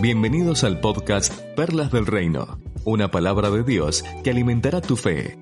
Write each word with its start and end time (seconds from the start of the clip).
Bienvenidos 0.00 0.64
al 0.64 0.80
podcast 0.80 1.30
Perlas 1.54 1.92
del 1.92 2.06
Reino, 2.06 2.58
una 2.86 3.10
palabra 3.10 3.50
de 3.50 3.62
Dios 3.62 4.02
que 4.24 4.30
alimentará 4.30 4.80
tu 4.80 4.96
fe. 4.96 5.38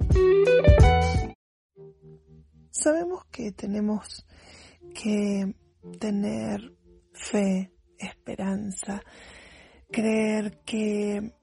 Sabemos 2.73 3.25
que 3.31 3.53
tenemos 3.53 4.27
que 5.01 5.55
tener 6.01 6.75
fe, 7.13 7.73
esperanza, 7.99 9.05
creer 9.93 10.59
que 10.67 11.35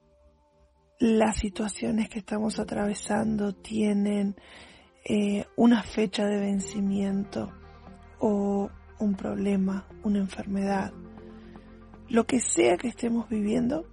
las 0.99 1.37
situaciones 1.37 2.09
que 2.09 2.19
estamos 2.19 2.59
atravesando 2.59 3.55
tienen 3.55 4.35
eh, 5.05 5.45
una 5.55 5.83
fecha 5.83 6.25
de 6.25 6.37
vencimiento 6.37 7.49
o 8.19 8.69
un 8.99 9.15
problema, 9.15 9.87
una 10.03 10.19
enfermedad, 10.19 10.91
lo 12.09 12.25
que 12.25 12.39
sea 12.39 12.77
que 12.77 12.87
estemos 12.87 13.29
viviendo, 13.29 13.85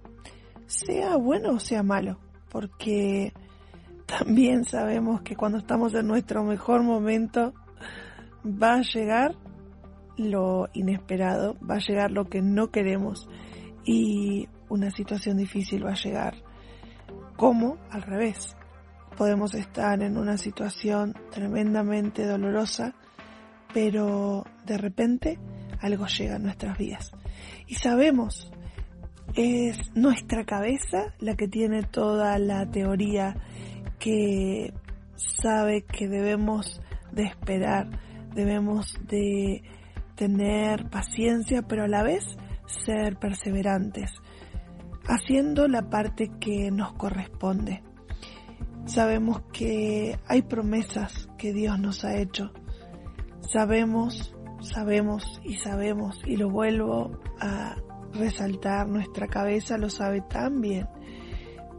sea 0.67 1.15
bueno 1.17 1.51
o 1.51 1.59
sea 1.59 1.83
malo, 1.83 2.19
porque 2.49 3.33
también 4.05 4.65
sabemos 4.65 5.21
que 5.21 5.35
cuando 5.35 5.57
estamos 5.57 5.93
en 5.93 6.07
nuestro 6.07 6.43
mejor 6.43 6.83
momento 6.83 7.53
va 8.45 8.75
a 8.75 8.81
llegar 8.81 9.35
lo 10.17 10.69
inesperado, 10.73 11.57
va 11.59 11.75
a 11.75 11.79
llegar 11.79 12.11
lo 12.11 12.25
que 12.25 12.41
no 12.41 12.69
queremos 12.69 13.27
y 13.83 14.47
una 14.69 14.91
situación 14.91 15.37
difícil 15.37 15.85
va 15.85 15.91
a 15.91 16.03
llegar. 16.03 16.35
Como 17.35 17.77
al 17.89 18.03
revés, 18.03 18.55
podemos 19.17 19.53
estar 19.55 20.01
en 20.01 20.17
una 20.17 20.37
situación 20.37 21.15
tremendamente 21.31 22.25
dolorosa, 22.25 22.93
pero 23.73 24.43
de 24.65 24.77
repente 24.77 25.39
algo 25.83 26.07
llega 26.07 26.37
a 26.37 26.39
nuestras 26.39 26.77
vidas. 26.77 27.11
Y 27.67 27.75
sabemos, 27.75 28.51
es 29.35 29.77
nuestra 29.95 30.45
cabeza 30.45 31.13
la 31.19 31.35
que 31.35 31.47
tiene 31.47 31.83
toda 31.83 32.39
la 32.39 32.65
teoría 32.71 33.35
que 33.99 34.73
sabe 35.15 35.83
que 35.83 36.07
debemos 36.07 36.81
de 37.11 37.23
esperar, 37.23 37.89
debemos 38.33 38.97
de 39.07 39.63
tener 40.15 40.89
paciencia, 40.89 41.63
pero 41.63 41.83
a 41.83 41.87
la 41.87 42.03
vez 42.03 42.23
ser 42.65 43.17
perseverantes, 43.17 44.11
haciendo 45.07 45.67
la 45.67 45.89
parte 45.89 46.31
que 46.39 46.71
nos 46.71 46.93
corresponde. 46.93 47.83
Sabemos 48.85 49.41
que 49.51 50.17
hay 50.27 50.41
promesas 50.43 51.29
que 51.37 51.53
Dios 51.53 51.79
nos 51.79 52.03
ha 52.03 52.17
hecho. 52.17 52.51
Sabemos 53.51 54.32
sabemos 54.63 55.41
y 55.43 55.55
sabemos, 55.55 56.19
y 56.25 56.37
lo 56.37 56.49
vuelvo 56.49 57.19
a 57.39 57.75
resaltar, 58.13 58.87
nuestra 58.87 59.27
cabeza 59.27 59.77
lo 59.77 59.89
sabe 59.89 60.21
tan 60.21 60.61
bien, 60.61 60.87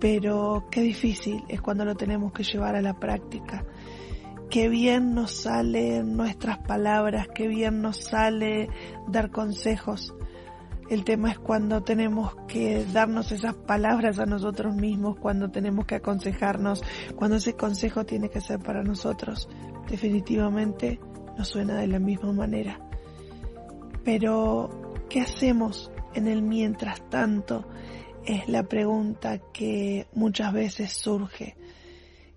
pero 0.00 0.66
qué 0.70 0.82
difícil 0.82 1.42
es 1.48 1.60
cuando 1.60 1.84
lo 1.84 1.94
tenemos 1.94 2.32
que 2.32 2.42
llevar 2.42 2.76
a 2.76 2.82
la 2.82 2.98
práctica. 2.98 3.64
Qué 4.50 4.68
bien 4.68 5.14
nos 5.14 5.32
salen 5.32 6.16
nuestras 6.16 6.58
palabras, 6.58 7.28
qué 7.34 7.48
bien 7.48 7.80
nos 7.80 7.96
sale 7.96 8.68
dar 9.08 9.30
consejos. 9.30 10.14
El 10.90 11.02
tema 11.02 11.30
es 11.30 11.38
cuando 11.38 11.82
tenemos 11.82 12.36
que 12.46 12.84
darnos 12.92 13.32
esas 13.32 13.54
palabras 13.54 14.18
a 14.18 14.26
nosotros 14.26 14.76
mismos, 14.76 15.16
cuando 15.18 15.50
tenemos 15.50 15.86
que 15.86 15.94
aconsejarnos, 15.94 16.82
cuando 17.16 17.38
ese 17.38 17.54
consejo 17.54 18.04
tiene 18.04 18.28
que 18.28 18.42
ser 18.42 18.58
para 18.58 18.82
nosotros. 18.82 19.48
Definitivamente 19.88 21.00
no 21.36 21.44
suena 21.44 21.76
de 21.76 21.86
la 21.86 21.98
misma 21.98 22.32
manera. 22.32 22.78
Pero, 24.04 24.70
¿qué 25.08 25.20
hacemos 25.20 25.90
en 26.14 26.28
el 26.28 26.42
mientras 26.42 27.08
tanto? 27.08 27.66
Es 28.24 28.48
la 28.48 28.62
pregunta 28.64 29.38
que 29.52 30.06
muchas 30.14 30.52
veces 30.52 30.92
surge. 30.92 31.56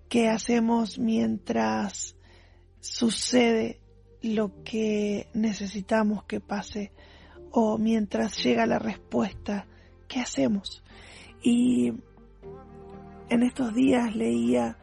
¿Qué 0.08 0.28
hacemos 0.28 0.98
mientras 0.98 2.16
sucede 2.80 3.80
lo 4.22 4.62
que 4.64 5.28
necesitamos 5.34 6.24
que 6.24 6.40
pase? 6.40 6.92
O 7.50 7.78
mientras 7.78 8.42
llega 8.42 8.66
la 8.66 8.78
respuesta, 8.78 9.66
¿qué 10.08 10.20
hacemos? 10.20 10.82
Y 11.42 11.92
en 13.30 13.42
estos 13.42 13.74
días 13.74 14.14
leía 14.16 14.78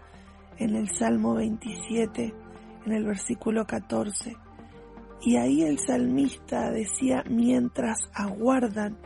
en 0.57 0.75
el 0.75 0.89
Salmo 0.89 1.35
27, 1.35 2.34
en 2.85 2.94
el 2.94 3.03
versículo 3.03 3.66
14. 3.66 4.35
Y 5.22 5.38
ahí 5.38 5.63
el 5.63 5.79
salmista 5.79 6.72
decía 6.72 7.23
mientras 7.29 8.00
aguardan. 8.13 8.97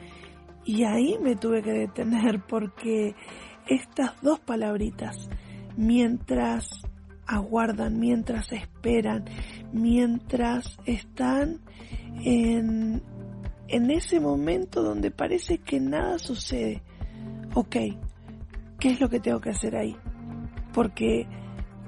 Y 0.66 0.84
ahí 0.84 1.17
me 1.22 1.35
tuve 1.35 1.62
que 1.62 1.72
detener 1.72 2.41
porque 2.47 3.16
estas 3.68 4.22
dos 4.22 4.39
palabritas, 4.39 5.29
mientras 5.78 6.69
aguardan, 7.25 8.00
mientras 8.00 8.51
esperan, 8.51 9.25
mientras 9.72 10.78
están 10.85 11.59
en, 12.23 13.03
en 13.68 13.91
ese 13.91 14.19
momento 14.19 14.81
donde 14.84 15.12
parece 15.12 15.59
que 15.59 15.79
nada 15.79 16.18
sucede. 16.18 16.81
Ok, 17.53 17.75
¿qué 18.79 18.89
es 18.89 19.00
lo 19.00 19.09
que 19.09 19.19
tengo 19.19 19.39
que 19.39 19.51
hacer 19.51 19.75
ahí? 19.75 19.95
Porque 20.73 21.28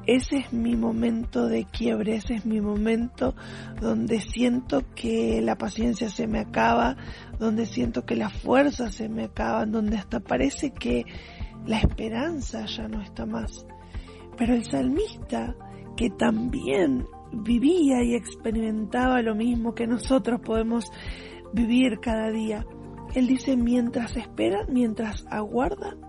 ese 0.08 0.38
es 0.38 0.54
mi 0.54 0.76
momento 0.76 1.48
de 1.48 1.66
quiebre, 1.66 2.16
ese 2.16 2.36
es 2.36 2.46
mi 2.46 2.60
momento 2.60 3.36
donde 3.80 4.20
siento 4.20 4.84
que 4.96 5.42
la 5.42 5.58
paciencia 5.58 6.10
se 6.10 6.28
me 6.28 6.40
acaba, 6.40 6.98
donde 7.40 7.66
siento 7.66 8.06
que 8.06 8.16
las 8.16 8.34
fuerzas 8.34 8.96
se 8.96 9.10
me 9.10 9.26
acaban, 9.26 9.72
donde 9.72 9.98
hasta 9.98 10.20
parece 10.20 10.72
que 10.72 11.06
la 11.66 11.80
esperanza 11.80 12.66
ya 12.66 12.88
no 12.88 13.02
está 13.02 13.26
más. 13.26 13.66
Pero 14.38 14.56
el 14.56 14.66
salmista, 14.66 15.56
que 15.96 16.10
también 16.10 17.06
vivía 17.32 18.04
y 18.04 18.16
experimentaba 18.16 19.22
lo 19.22 19.36
mismo 19.36 19.76
que 19.76 19.88
nosotros 19.88 20.42
podemos 20.42 20.92
vivir 21.54 22.00
cada 22.00 22.32
día, 22.32 22.66
él 23.14 23.28
dice, 23.28 23.56
mientras 23.56 24.16
esperan, 24.16 24.68
mientras 24.72 25.26
aguardan, 25.30 26.00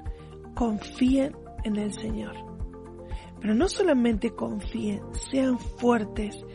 confíen 0.55 1.37
en 1.65 1.77
el 1.77 1.93
Señor. 1.93 2.52
Pero 3.43 3.55
no 3.57 3.69
solamente 3.69 4.31
confíen, 4.31 5.03
sean 5.31 5.59
fuertes 5.59 6.47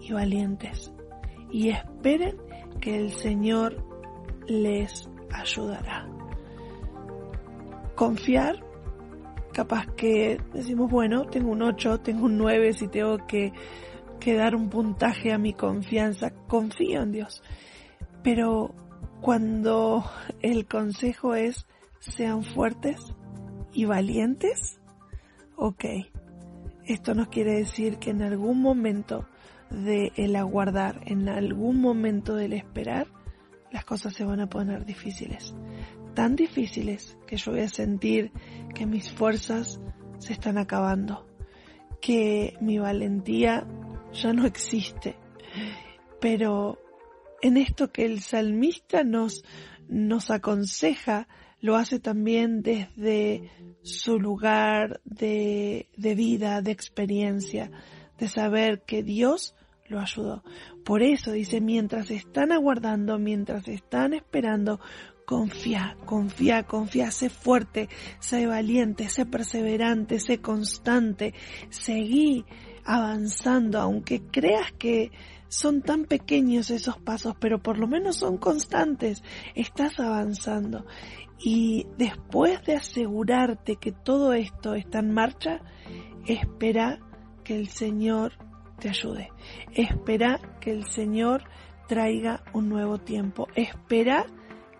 y 0.00 0.12
valientes 0.12 0.92
y 1.50 1.70
esperen 1.70 2.36
que 2.80 2.96
el 2.96 3.10
Señor 3.10 3.84
les 4.46 5.10
ayudará. 5.32 6.08
Confiar, 7.96 8.64
capaz 9.52 9.86
que 9.96 10.40
decimos, 10.52 10.88
bueno, 10.88 11.24
tengo 11.24 11.50
un 11.50 11.62
8, 11.62 11.98
tengo 12.00 12.26
un 12.26 12.38
9, 12.38 12.74
si 12.74 12.86
tengo 12.86 13.26
que, 13.26 13.52
que 14.20 14.34
dar 14.34 14.54
un 14.54 14.70
puntaje 14.70 15.32
a 15.32 15.38
mi 15.38 15.52
confianza, 15.52 16.30
confío 16.46 17.02
en 17.02 17.10
Dios. 17.10 17.42
Pero 18.22 18.72
cuando 19.20 20.04
el 20.42 20.66
consejo 20.68 21.34
es 21.34 21.66
sean 21.98 22.44
fuertes 22.44 23.14
y 23.72 23.84
valientes, 23.84 24.78
ok, 25.56 25.84
esto 26.86 27.14
nos 27.14 27.28
quiere 27.28 27.54
decir 27.54 27.98
que 27.98 28.10
en 28.10 28.22
algún 28.22 28.60
momento 28.60 29.28
de 29.70 30.12
el 30.16 30.36
aguardar, 30.36 31.00
en 31.06 31.28
algún 31.28 31.80
momento 31.80 32.34
del 32.34 32.52
esperar, 32.52 33.08
las 33.72 33.84
cosas 33.84 34.14
se 34.14 34.24
van 34.24 34.40
a 34.40 34.48
poner 34.48 34.84
difíciles. 34.84 35.54
Tan 36.14 36.36
difíciles 36.36 37.18
que 37.26 37.36
yo 37.36 37.52
voy 37.52 37.60
a 37.60 37.68
sentir 37.68 38.32
que 38.74 38.86
mis 38.86 39.10
fuerzas 39.10 39.80
se 40.18 40.32
están 40.32 40.58
acabando, 40.58 41.26
que 42.00 42.56
mi 42.60 42.78
valentía 42.78 43.66
ya 44.12 44.32
no 44.32 44.46
existe. 44.46 45.16
Pero 46.20 46.78
en 47.42 47.56
esto 47.56 47.92
que 47.92 48.04
el 48.04 48.20
salmista 48.20 49.04
nos, 49.04 49.44
nos 49.88 50.30
aconseja 50.30 51.28
lo 51.66 51.76
hace 51.76 51.98
también 51.98 52.62
desde 52.62 53.50
su 53.82 54.20
lugar 54.20 55.00
de, 55.04 55.88
vida, 55.96 56.62
de 56.62 56.70
experiencia, 56.70 57.72
de 58.18 58.28
saber 58.28 58.82
que 58.82 59.02
Dios 59.02 59.56
lo 59.88 59.98
ayudó. 59.98 60.44
Por 60.84 61.02
eso 61.02 61.32
dice, 61.32 61.60
mientras 61.60 62.12
están 62.12 62.52
aguardando, 62.52 63.18
mientras 63.18 63.66
están 63.66 64.14
esperando, 64.14 64.78
confía, 65.26 65.96
confía, 66.06 66.62
confía, 66.62 67.10
sé 67.10 67.28
fuerte, 67.28 67.88
sé 68.20 68.46
valiente, 68.46 69.08
sé 69.08 69.26
perseverante, 69.26 70.20
sé 70.20 70.40
constante, 70.40 71.34
seguí 71.68 72.44
avanzando, 72.84 73.80
aunque 73.80 74.22
creas 74.22 74.72
que 74.78 75.10
son 75.48 75.82
tan 75.82 76.04
pequeños 76.04 76.70
esos 76.70 76.98
pasos, 76.98 77.34
pero 77.40 77.60
por 77.60 77.78
lo 77.78 77.88
menos 77.88 78.16
son 78.16 78.38
constantes, 78.38 79.22
estás 79.54 79.98
avanzando. 79.98 80.86
Y 81.38 81.86
después 81.98 82.62
de 82.64 82.76
asegurarte 82.76 83.76
que 83.76 83.92
todo 83.92 84.32
esto 84.32 84.74
está 84.74 85.00
en 85.00 85.12
marcha, 85.12 85.60
espera 86.24 87.00
que 87.42 87.56
el 87.56 87.66
Señor 87.68 88.32
te 88.78 88.90
ayude. 88.90 89.30
Espera 89.74 90.40
que 90.60 90.70
el 90.70 90.84
Señor 90.84 91.44
traiga 91.88 92.42
un 92.52 92.68
nuevo 92.68 92.98
tiempo. 92.98 93.48
Espera 93.54 94.26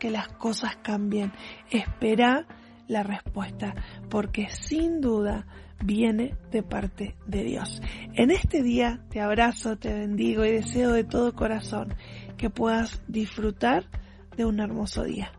que 0.06 0.12
las 0.12 0.28
cosas 0.28 0.76
cambien. 0.76 1.32
Espera 1.68 2.46
la 2.86 3.02
respuesta, 3.02 3.74
porque 4.08 4.48
sin 4.50 5.00
duda 5.00 5.48
viene 5.84 6.36
de 6.52 6.62
parte 6.62 7.16
de 7.26 7.42
Dios. 7.42 7.82
En 8.14 8.30
este 8.30 8.62
día 8.62 9.00
te 9.10 9.20
abrazo, 9.20 9.76
te 9.76 9.92
bendigo 9.92 10.44
y 10.44 10.52
deseo 10.52 10.92
de 10.92 11.02
todo 11.02 11.34
corazón 11.34 11.92
que 12.36 12.50
puedas 12.50 13.02
disfrutar 13.08 13.90
de 14.36 14.44
un 14.44 14.60
hermoso 14.60 15.02
día. 15.02 15.32